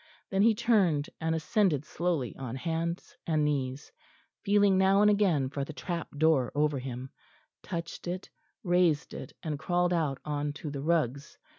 Then 0.31 0.41
he 0.41 0.55
turned 0.55 1.11
and 1.19 1.35
ascended 1.35 1.85
slowly 1.85 2.35
on 2.35 2.55
hands 2.55 3.15
and 3.27 3.45
knees, 3.45 3.91
feeling 4.41 4.75
now 4.79 5.03
and 5.03 5.11
again 5.11 5.47
for 5.47 5.63
the 5.63 5.73
trap 5.73 6.09
door 6.17 6.51
over 6.55 6.79
him 6.79 7.11
touched 7.61 8.07
it 8.07 8.27
raised 8.63 9.13
it, 9.13 9.33
and 9.43 9.59
crawled 9.59 9.93
out 9.93 10.17
on 10.25 10.53
to 10.53 10.71
the 10.71 10.81
rugs. 10.81 11.37